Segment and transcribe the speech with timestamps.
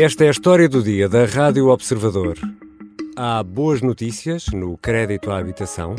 [0.00, 2.36] Esta é a história do dia da Rádio Observador.
[3.16, 5.96] Há boas notícias no crédito à habitação.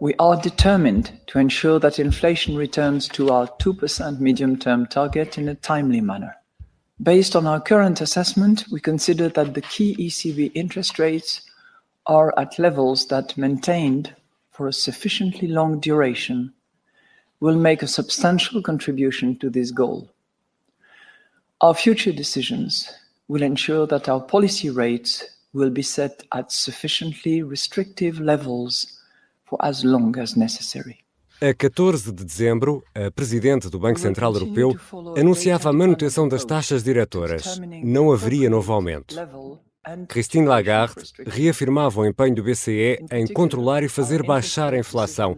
[0.00, 5.48] We are determined to ensure that inflation returns to our 2% medium term target in
[5.48, 6.34] a timely manner.
[6.98, 11.42] Based on our current assessment, we consider that the key ECB interest rates
[12.06, 14.16] are at levels that, maintained
[14.50, 16.52] for a sufficiently long duration,
[17.40, 20.08] will make a substantial contribution to this goal.
[21.60, 22.88] Our future decisions
[23.28, 28.98] will ensure that our policy rates will be set at sufficiently restrictive levels
[29.44, 30.98] for as long as necessary.
[31.42, 34.78] A 14 de dezembro, a presidente do Banco Central Europeu
[35.16, 37.58] anunciava a manutenção das taxas diretoras.
[37.82, 39.16] Não haveria novo aumento.
[40.08, 40.94] Christine Lagarde
[41.26, 45.34] reafirmava o empenho do BCE em controlar e fazer baixar a inflação.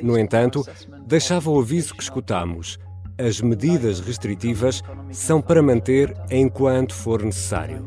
[0.00, 0.64] No entanto,
[1.04, 2.78] deixava o aviso que escutamos.
[3.18, 7.84] As medidas restritivas são para manter enquanto for necessário.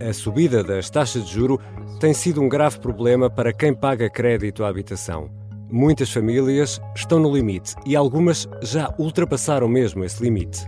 [0.00, 1.60] A subida das taxas de juro
[2.00, 5.30] tem sido um grave problema para quem paga crédito à habitação.
[5.70, 10.66] Muitas famílias estão no limite e algumas já ultrapassaram mesmo esse limite.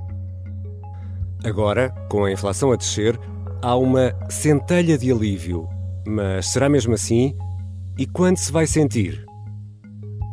[1.44, 3.18] Agora, com a inflação a descer,
[3.66, 5.68] há uma centelha de alívio.
[6.06, 7.36] Mas será mesmo assim?
[7.98, 9.26] E quando se vai sentir?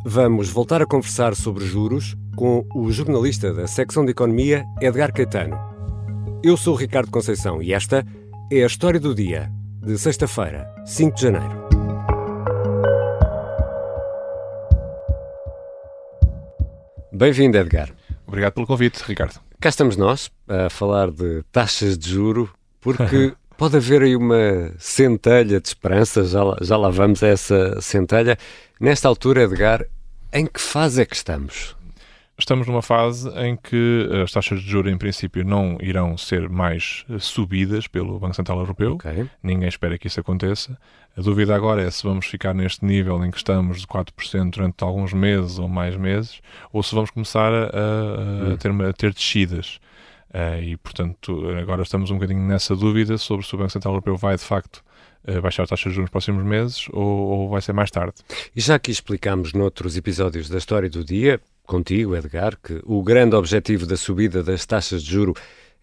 [0.06, 5.58] Vamos voltar a conversar sobre juros com o jornalista da secção de Economia, Edgar Caetano.
[6.44, 8.06] Eu sou Ricardo Conceição e esta
[8.52, 9.50] é a história do dia,
[9.82, 11.64] de sexta-feira, 5 de janeiro.
[17.12, 17.90] Bem-vindo, Edgar.
[18.28, 19.40] Obrigado pelo convite, Ricardo.
[19.60, 22.48] Cá estamos nós a falar de taxas de juro,
[22.84, 27.80] porque pode haver aí uma centelha de esperança, já lá, já lá vamos a essa
[27.80, 28.38] centelha.
[28.78, 29.86] Nesta altura, Edgar,
[30.32, 31.74] em que fase é que estamos?
[32.36, 37.04] Estamos numa fase em que as taxas de juros, em princípio, não irão ser mais
[37.08, 38.94] eh, subidas pelo Banco Central Europeu.
[38.94, 39.30] Okay.
[39.40, 40.76] Ninguém espera que isso aconteça.
[41.16, 44.82] A dúvida agora é se vamos ficar neste nível em que estamos de 4% durante
[44.82, 46.40] alguns meses ou mais meses,
[46.72, 49.78] ou se vamos começar a, a, a, ter, a ter, descidas.
[50.34, 54.16] Uh, e, portanto, agora estamos um bocadinho nessa dúvida sobre se o Banco Central Europeu
[54.16, 54.82] vai, de facto,
[55.28, 58.14] uh, baixar a taxa de juros nos próximos meses ou, ou vai ser mais tarde.
[58.54, 63.36] E já que explicámos noutros episódios da história do dia, contigo, Edgar, que o grande
[63.36, 65.34] objetivo da subida das taxas de juro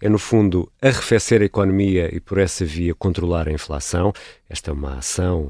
[0.01, 4.11] é, no fundo, arrefecer a economia e, por essa via, controlar a inflação.
[4.50, 5.50] Esta é uma ação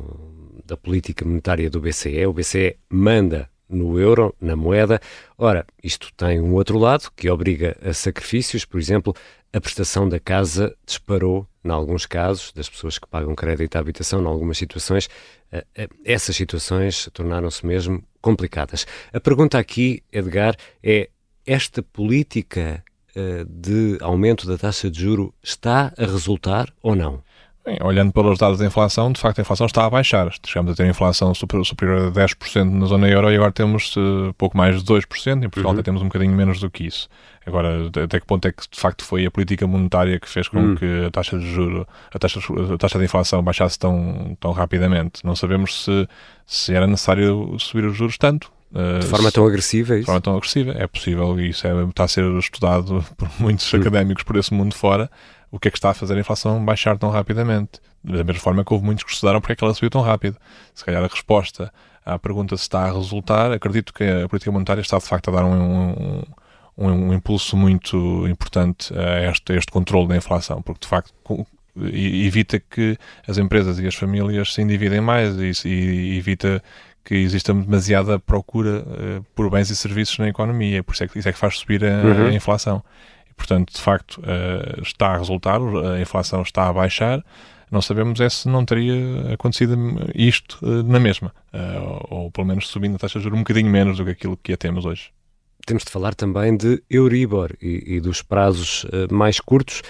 [0.65, 2.25] da política monetária do BCE.
[2.27, 4.99] O BCE manda no euro, na moeda.
[5.37, 9.15] Ora, isto tem um outro lado que obriga a sacrifícios, por exemplo,
[9.53, 14.21] a prestação da casa disparou, em alguns casos, das pessoas que pagam crédito à habitação,
[14.21, 15.09] em algumas situações,
[15.51, 18.87] eh, eh, essas situações tornaram-se mesmo complicadas.
[19.11, 21.09] A pergunta aqui, Edgar, é:
[21.45, 22.83] esta política
[23.13, 27.21] eh, de aumento da taxa de juro está a resultar ou não?
[27.63, 30.33] Bem, olhando pelos dados da inflação, de facto a inflação está a baixar.
[30.43, 34.33] Chegamos a ter inflação superior, superior a 10% na zona euro e agora temos uh,
[34.35, 35.03] pouco mais de 2%,
[35.37, 35.77] em Portugal uhum.
[35.77, 37.07] até temos um bocadinho menos do que isso.
[37.45, 40.57] Agora, até que ponto é que de facto foi a política monetária que fez com
[40.57, 40.75] uhum.
[40.75, 42.39] que a taxa de juro, a taxa,
[42.73, 45.23] a taxa de inflação baixasse tão, tão rapidamente?
[45.23, 46.07] Não sabemos se,
[46.47, 48.51] se era necessário subir os juros tanto.
[48.71, 50.03] Uh, de forma tão agressiva, é isso?
[50.03, 53.71] De forma tão agressiva, é possível e isso é, está a ser estudado por muitos
[53.71, 53.81] uhum.
[53.81, 55.11] académicos por esse mundo fora
[55.51, 57.81] o que é que está a fazer a inflação baixar tão rapidamente.
[58.03, 60.37] Da mesma forma que houve muitos que estudaram porque é que ela subiu tão rápido.
[60.73, 61.71] Se calhar a resposta
[62.05, 65.33] à pergunta se está a resultar, acredito que a política monetária está de facto a
[65.33, 66.23] dar um, um,
[66.77, 71.13] um, impulso muito importante a este, a este controle da inflação, porque de facto
[71.75, 72.97] evita que
[73.27, 76.61] as empresas e as famílias se endividem mais e, e evita
[77.03, 81.19] que exista demasiada procura uh, por bens e serviços na economia, por isso é que,
[81.19, 82.27] isso é que faz subir a, uhum.
[82.27, 82.83] a inflação.
[83.41, 87.25] Portanto, de facto, uh, está a resultar, a inflação está a baixar.
[87.71, 89.75] Não sabemos é se não teria acontecido
[90.13, 91.33] isto uh, na mesma,
[91.81, 94.37] ou, ou, pelo menos subindo a taxa de juros um bocadinho menos do que aquilo
[94.37, 95.09] que a temos hoje.
[95.65, 99.81] Temos de falar também de Euribor e, e dos prazos mais curtos,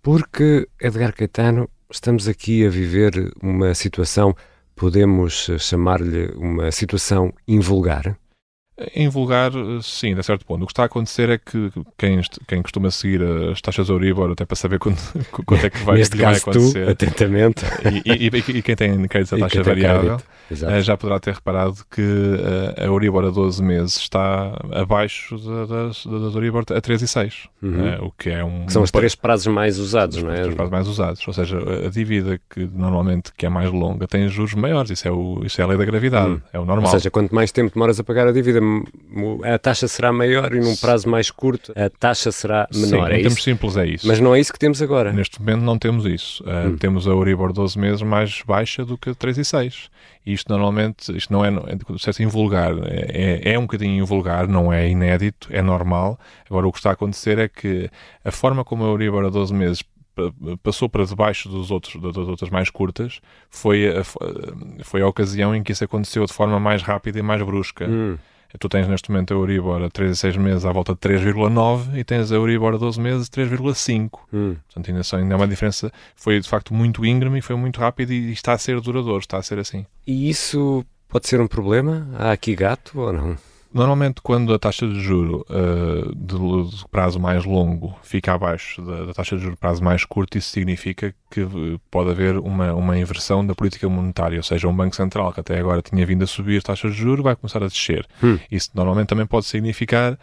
[0.00, 4.32] porque, Edgar Caetano, estamos aqui a viver uma situação,
[4.76, 8.16] podemos chamar-lhe uma situação invulgar?
[8.94, 9.52] Em vulgar,
[9.82, 10.62] sim, a certo ponto.
[10.62, 14.30] O que está a acontecer é que quem, quem costuma seguir as taxas de Euribor,
[14.30, 14.98] até para saber quando,
[15.46, 16.84] quando é que vai, Neste caso vai acontecer.
[16.84, 17.64] Tu, atentamente.
[18.04, 20.20] E, e, e, quem tem crédito a taxa variável
[20.50, 25.36] eh, já poderá ter reparado que eh, a Euribor a 12 meses está abaixo
[25.66, 27.48] das, das Euribor a 3 e 6.
[27.62, 27.86] Uhum.
[27.86, 28.66] Eh, o que é um.
[28.66, 30.34] Que são os três prazos mais usados, não é?
[30.34, 31.26] Os três prazos mais usados.
[31.26, 34.90] Ou seja, a dívida que normalmente que é mais longa tem juros maiores.
[34.90, 36.32] Isso é, o, isso é a lei da gravidade.
[36.32, 36.40] Uhum.
[36.52, 36.86] É o normal.
[36.86, 38.60] Ou seja, quanto mais tempo demoras a pagar a dívida,
[39.44, 43.08] a taxa será maior e num prazo mais curto a taxa será menor.
[43.08, 44.06] Sim, é em termos simples é isso.
[44.06, 45.12] Mas não é isso que temos agora.
[45.12, 46.42] Neste momento não temos isso.
[46.44, 46.76] Uh, hum.
[46.76, 49.90] Temos a Euribor 12 meses mais baixa do que 3 e 6.
[50.24, 54.46] E isto normalmente, isto não é, é assim vulgar, é, é, é um bocadinho vulgar,
[54.46, 56.18] não é inédito, é normal.
[56.48, 57.90] Agora o que está a acontecer é que
[58.24, 59.84] a forma como a Euribor a 12 meses
[60.62, 63.20] passou para debaixo dos outros, das outras mais curtas,
[63.50, 64.04] foi a,
[64.84, 67.86] foi a ocasião em que isso aconteceu de forma mais rápida e mais brusca.
[67.86, 68.18] Hum.
[68.58, 71.96] Tu tens neste momento a Euribor a 3 a 6 meses à volta de 3,9
[71.98, 74.20] e tens a Euribor a 12 meses 3,5.
[74.32, 74.56] Hum.
[74.66, 75.92] Portanto, ainda, só, ainda é uma diferença.
[76.14, 79.38] Foi de facto muito íngreme e foi muito rápido e está a ser duradouro, está
[79.38, 79.86] a ser assim.
[80.06, 82.08] E isso pode ser um problema?
[82.18, 83.51] Há aqui gato ou não?
[83.72, 89.06] Normalmente, quando a taxa de juro uh, de, de, prazo mais longo fica abaixo da,
[89.06, 92.74] da, taxa de juro de prazo mais curto, isso significa que uh, pode haver uma,
[92.74, 96.22] uma inversão da política monetária, ou seja, um Banco Central que até agora tinha vindo
[96.22, 98.06] a subir taxas de juro vai começar a descer.
[98.22, 98.38] Hum.
[98.50, 100.18] Isso normalmente também pode significar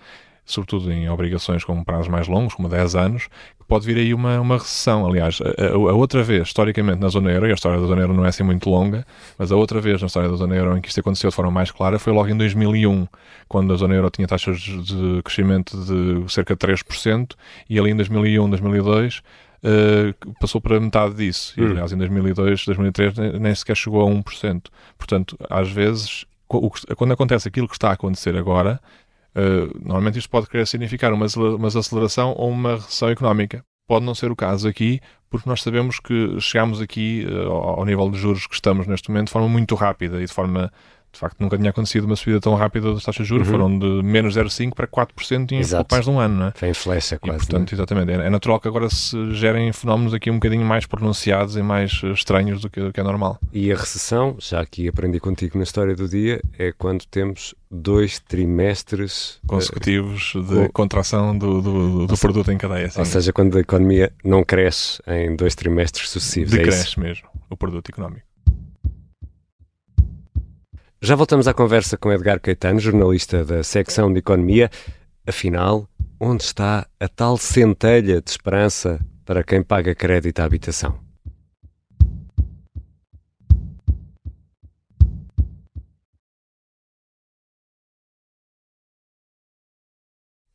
[0.52, 3.30] sobretudo em obrigações com prazos mais longos, como 10 anos,
[3.68, 5.06] pode vir aí uma, uma recessão.
[5.06, 8.14] Aliás, a, a, outra vez, historicamente, na zona euro, e a história da zona euro
[8.14, 9.06] não é assim muito longa,
[9.38, 11.52] mas a outra vez na história da zona euro em que isto aconteceu de forma
[11.52, 13.08] mais clara foi logo em 2001,
[13.48, 17.34] quando a zona euro tinha taxas de crescimento de cerca de 3%,
[17.70, 21.54] e ali em 2001, 2002, uh, passou para metade disso.
[21.56, 21.72] E, hum.
[21.72, 24.64] aliás, em 2002, 2003, nem sequer chegou a 1%.
[24.98, 26.26] Portanto, às vezes,
[26.96, 28.82] quando acontece aquilo que está a acontecer agora,
[29.36, 33.64] Uh, normalmente isto pode querer significar uma, uma aceleração ou uma recessão económica.
[33.88, 35.00] Pode não ser o caso aqui,
[35.30, 39.28] porque nós sabemos que chegamos aqui uh, ao nível de juros que estamos neste momento
[39.28, 40.72] de forma muito rápida e de forma
[41.12, 43.54] de facto nunca tinha acontecido uma subida tão rápida das taxas de juros, uhum.
[43.54, 46.52] foram de menos 0,5 para 4% em pouco mais de um ano, não é?
[46.56, 47.38] Foi em flecha quase.
[47.38, 47.76] E, portanto, é?
[47.76, 51.62] exatamente, é, é, natural que agora se gerem fenómenos aqui um bocadinho mais pronunciados e
[51.62, 53.40] mais eh, estranhos do que, do que é normal.
[53.52, 58.20] E a recessão, já aqui aprendi contigo na história do dia, é quando temos dois
[58.20, 62.90] trimestres eh, consecutivos de contração do, do, do produto em cadeia.
[62.90, 63.00] Sim.
[63.00, 66.52] Ou seja, quando a economia não cresce em dois trimestres sucessivos.
[66.52, 68.29] Decresce é mesmo o produto económico.
[71.02, 74.70] Já voltamos à conversa com Edgar Caetano, jornalista da secção de Economia.
[75.26, 75.88] Afinal,
[76.20, 81.00] onde está a tal centelha de esperança para quem paga crédito à habitação?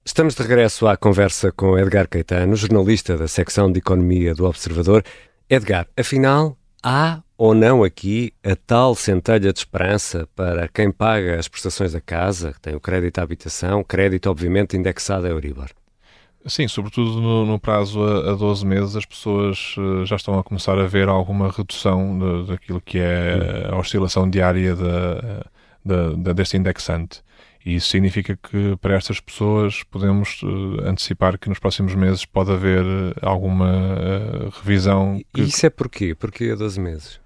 [0.05, 5.02] Estamos de regresso à conversa com Edgar Caetano, jornalista da secção de Economia do Observador.
[5.49, 11.49] Edgar, afinal, há ou não aqui a tal centelha de esperança para quem paga as
[11.49, 15.69] prestações da casa, que tem o crédito à habitação, crédito obviamente indexado a Euribor?
[16.47, 20.45] Sim, sobretudo no, no prazo a, a 12 meses, as pessoas uh, já estão a
[20.45, 24.77] começar a ver alguma redução de, daquilo que é a oscilação diária
[25.85, 27.23] da, deste indexante.
[27.65, 32.53] E isso significa que para estas pessoas podemos uh, antecipar que nos próximos meses pode
[32.53, 32.85] haver
[33.23, 35.19] alguma uh, revisão.
[35.33, 35.41] Que...
[35.41, 36.15] E isso é porquê?
[36.15, 37.24] Porquê a 12 meses?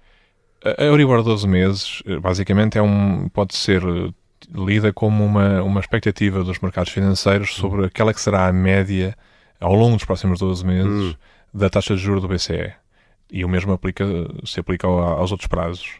[0.63, 4.11] A Euribor 12 meses, eh, basicamente, é um, pode ser eh,
[4.53, 9.15] lida como uma, uma expectativa dos mercados financeiros sobre aquela que será a média
[9.59, 11.15] ao longo dos próximos 12 meses hum.
[11.53, 12.73] da taxa de juros do BCE.
[13.31, 14.05] E o mesmo aplica,
[14.45, 15.91] se aplica aos outros prazos.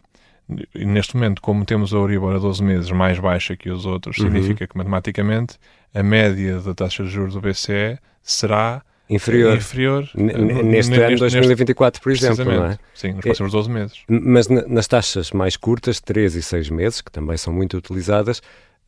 [0.74, 4.18] E neste momento, como temos a Euribor a 12 meses mais baixa que os outros,
[4.18, 4.26] uhum.
[4.26, 5.58] significa que matematicamente
[5.94, 9.58] a média da taxa de juros do BCE será inferior.
[9.58, 12.80] inferior neste ano, 2024, por exemplo, não é?
[12.94, 13.98] Sim, nos próximos 12 meses.
[14.08, 18.42] Mas nas taxas mais curtas, 3 e 6 meses, que também são muito utilizadas,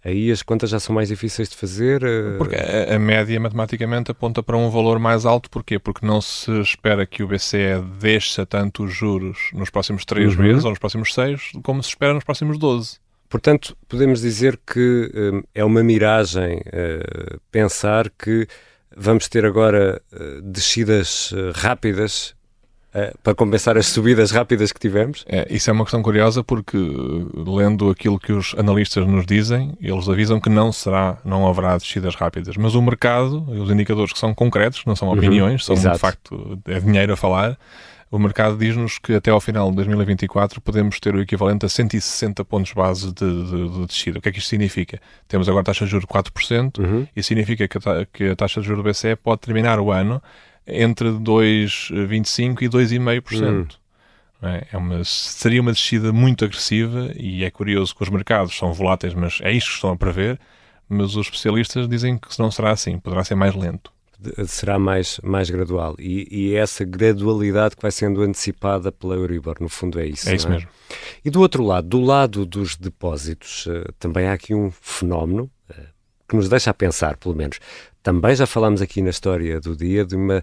[0.03, 2.03] aí as contas já são mais difíceis de fazer?
[2.03, 5.49] Eh, porque a, a, média, matematicamente, aponta para um valor mais alto.
[5.49, 5.79] Porquê?
[5.79, 10.43] Porque não se espera que o BCE deixe tanto os juros nos próximos 3 uhum.
[10.43, 12.99] meses ou nos próximos 6, como se espera nos próximos 12.
[13.31, 18.45] Portanto, podemos dizer que um, é uma miragem uh, pensar que
[18.95, 22.35] Vamos ter agora uh, descidas uh, rápidas
[22.93, 25.23] uh, para compensar as subidas rápidas que tivemos?
[25.27, 26.77] É, isso é uma questão curiosa porque,
[27.33, 32.15] lendo aquilo que os analistas nos dizem, eles avisam que não será, não haverá descidas
[32.15, 32.57] rápidas.
[32.57, 35.17] Mas o mercado, os indicadores que são concretos, não são uhum.
[35.17, 35.95] opiniões, uhum, são exato.
[35.95, 37.57] de facto, é dinheiro a falar,
[38.11, 42.43] o mercado diz-nos que até ao final de 2024 podemos ter o equivalente a 160
[42.43, 44.19] pontos base de, de, de descida.
[44.19, 44.99] O que é que isto significa?
[45.29, 47.07] Temos agora taxa de juros de 4% uhum.
[47.15, 50.21] e significa que a, que a taxa de juros do BCE pode terminar o ano
[50.67, 53.41] entre 2,25% e 2,5%.
[53.41, 53.67] Uhum.
[54.43, 54.67] É?
[54.73, 59.13] é uma, seria uma descida muito agressiva e é curioso que os mercados são voláteis,
[59.13, 60.37] mas é isto que estão a prever.
[60.89, 63.89] Mas os especialistas dizem que não será assim, poderá ser mais lento
[64.47, 65.95] será mais, mais gradual.
[65.97, 70.29] E, e, é essa gradualidade que vai sendo antecipada pela Euribor, no fundo é isso.
[70.29, 70.51] É isso é?
[70.51, 70.69] mesmo.
[71.23, 75.73] E do outro lado, do lado dos depósitos, uh, também há aqui um fenómeno uh,
[76.27, 77.59] que nos deixa a pensar, pelo menos.
[78.03, 80.41] Também já falámos aqui na história do dia de uma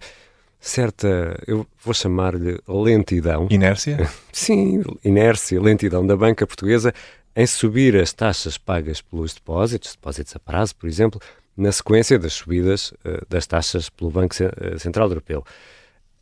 [0.61, 3.47] certa, eu vou chamar-lhe lentidão.
[3.51, 4.09] Inércia?
[4.33, 6.93] Sim, inércia, lentidão da banca portuguesa
[7.35, 11.21] em subir as taxas pagas pelos depósitos, depósitos a prazo, por exemplo,
[11.59, 15.45] na sequência das subidas uh, das taxas pelo Banco eh, Central Europeu.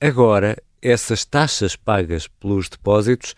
[0.00, 3.35] Agora, essas taxas pagas pelos depósitos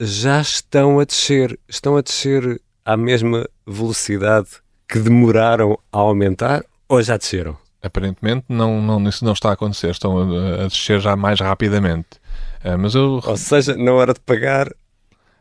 [0.00, 4.48] já estão a descer, estão a descer à mesma velocidade
[4.88, 7.58] que demoraram a aumentar ou já desceram?
[7.82, 12.16] Aparentemente não, não, isso não está a acontecer, estão a, a descer já mais rapidamente.
[12.64, 13.20] Uh, mas eu...
[13.22, 14.72] Ou seja, na hora de pagar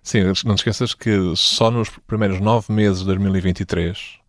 [0.05, 4.22] Sim, não te esqueças que só nos primeiros nove meses de 2023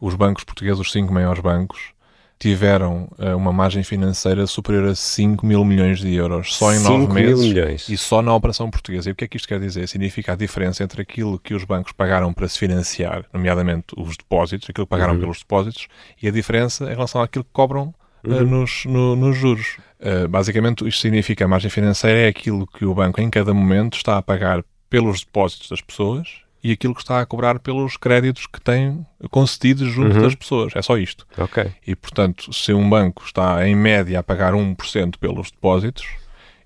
[0.00, 1.96] os bancos portugueses, os cinco maiores bancos,
[2.38, 7.12] tiveram uh, uma margem financeira superior a 5 mil milhões de euros só em nove
[7.12, 7.88] meses milhões.
[7.88, 9.08] e só na operação portuguesa.
[9.08, 9.88] E o que é que isto quer dizer?
[9.88, 14.68] Significa a diferença entre aquilo que os bancos pagaram para se financiar, nomeadamente os depósitos,
[14.68, 15.20] aquilo que pagaram uhum.
[15.20, 15.88] pelos depósitos,
[16.22, 18.44] e a diferença em relação àquilo que cobram uh, uhum.
[18.44, 19.78] nos, no, nos juros.
[19.98, 23.96] Uh, basicamente, isto significa a margem financeira é aquilo que o banco em cada momento
[23.96, 28.48] está a pagar pelos depósitos das pessoas e aquilo que está a cobrar pelos créditos
[28.48, 30.22] que tem concedidos junto uhum.
[30.22, 30.72] das pessoas.
[30.74, 31.24] É só isto.
[31.38, 31.64] Ok.
[31.86, 36.04] E, portanto, se um banco está, em média, a pagar 1% pelos depósitos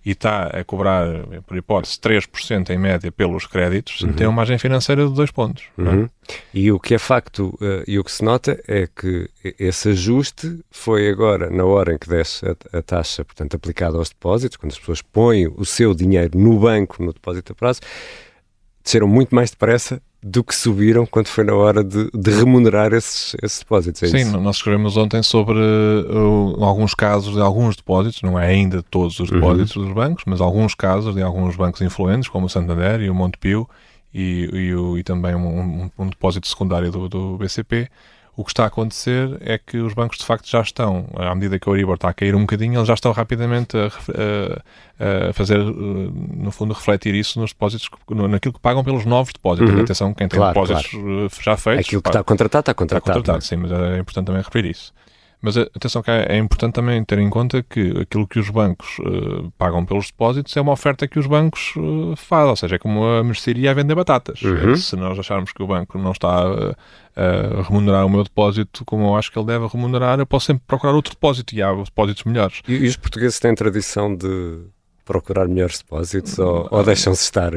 [0.03, 1.07] e está a cobrar,
[1.47, 4.15] por hipótese, 3% em média pelos créditos, uhum.
[4.15, 5.65] tem uma margem financeira de dois pontos.
[5.77, 5.83] É?
[5.83, 6.09] Uhum.
[6.55, 9.29] E o que é facto uh, e o que se nota é que
[9.59, 14.09] esse ajuste foi agora, na hora em que desce a, a, taxa, portanto, aplicada aos
[14.09, 17.81] depósitos, quando as pessoas põem o seu dinheiro no banco, no depósito a prazo,
[18.83, 23.35] desceram muito mais depressa do que subiram quando foi na hora de, de remunerar esses,
[23.43, 24.03] esses depósitos.
[24.03, 24.41] É Sim, isso?
[24.41, 29.31] nós escrevemos ontem sobre uh, alguns casos de alguns depósitos, não é ainda todos os
[29.31, 29.37] uhum.
[29.37, 29.85] depósitos uhum.
[29.85, 33.69] dos bancos, mas alguns casos de alguns bancos influentes, como o Santander e o Montepio,
[34.13, 37.89] e, e, e também um, um, um, depósito secundário do, do BCP,
[38.37, 41.59] o que está a acontecer é que os bancos de facto já estão, à medida
[41.59, 45.33] que o Euribor está a cair um bocadinho, eles já estão rapidamente a, a, a
[45.33, 47.91] fazer, no fundo, refletir isso nos depósitos,
[48.29, 49.73] naquilo que pagam pelos novos depósitos.
[49.73, 49.83] Uhum.
[49.83, 51.31] Atenção, quem tem claro, depósitos claro.
[51.43, 51.87] já feitos.
[51.87, 53.11] Aquilo que está contratado, está contratado.
[53.11, 53.41] Está contratado, é?
[53.47, 54.93] sim, mas é importante também referir isso.
[55.43, 58.51] Mas eh, atenção que é, é importante também ter em conta que aquilo que os
[58.51, 62.77] bancos uh, pagam pelos depósitos é uma oferta que os bancos uh, fazem, ou seja,
[62.77, 64.43] é como a mercearia a vender batatas.
[64.43, 64.77] Uhum.
[64.77, 66.77] Se nós acharmos que o banco não está uh,
[67.17, 70.65] a remunerar o meu depósito como eu acho que ele deve remunerar, eu posso sempre
[70.67, 72.61] procurar outro depósito e há depósitos melhores.
[72.69, 74.61] E, e os portugueses têm tradição de
[75.11, 77.51] procurar melhores depósitos ou, ou deixam-se estar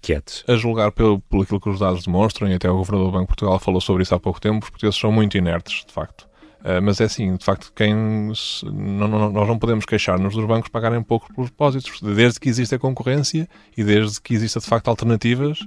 [0.00, 0.44] quietos?
[0.46, 3.24] A julgar pelo, pelo aquilo que os dados demonstram, e até o Governador do Banco
[3.24, 6.31] de Portugal falou sobre isso há pouco tempo, os portugueses são muito inertes, de facto.
[6.62, 10.70] Uh, mas é assim, de facto, quem não, não, nós não podemos queixar-nos dos bancos
[10.70, 14.86] pagarem pouco pelos depósitos, desde que existe a concorrência e desde que exista de facto
[14.88, 15.58] alternativas.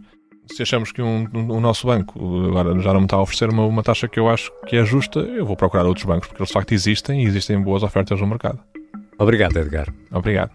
[0.54, 3.50] Se achamos que um, um, o nosso banco agora já não me está a oferecer
[3.50, 6.42] uma, uma taxa que eu acho que é justa, eu vou procurar outros bancos, porque
[6.42, 8.60] eles de facto existem e existem boas ofertas no mercado.
[9.18, 9.94] Obrigado, Edgar.
[10.12, 10.52] Obrigado.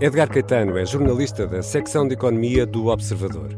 [0.00, 3.50] Edgar Caetano é jornalista da secção de Economia do Observador.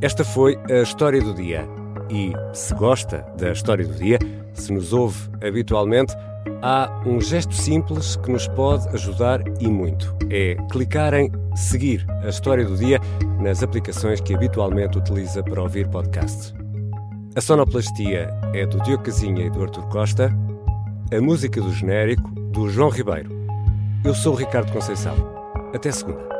[0.00, 1.66] Esta foi a história do dia
[2.10, 4.18] e, se gosta da história do dia,
[4.54, 6.14] se nos ouve habitualmente,
[6.62, 10.14] há um gesto simples que nos pode ajudar e muito.
[10.30, 13.00] É clicar em seguir a história do dia
[13.40, 16.54] nas aplicações que habitualmente utiliza para ouvir podcasts.
[17.34, 20.32] A sonoplastia é do Diogo Casinha e do Artur Costa.
[21.12, 23.30] A música do genérico do João Ribeiro.
[24.04, 25.14] Eu sou o Ricardo Conceição.
[25.74, 26.35] Até segunda.